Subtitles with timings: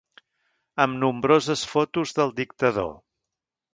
[0.85, 2.91] Amb nombroses fotos del dictador.